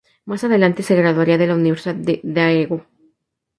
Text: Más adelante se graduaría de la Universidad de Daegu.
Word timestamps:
Más 0.25 0.43
adelante 0.43 0.81
se 0.81 0.95
graduaría 0.95 1.37
de 1.37 1.45
la 1.45 1.53
Universidad 1.53 1.93
de 1.93 2.21
Daegu. 2.23 2.81